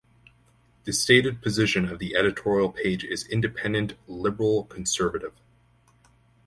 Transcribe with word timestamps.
The 0.85 0.93
stated 0.93 1.43
position 1.43 1.85
of 1.85 1.99
the 1.99 2.15
editorial 2.15 2.71
page 2.71 3.03
is 3.03 3.27
independent 3.27 3.93
liberal-conservative. 4.07 5.35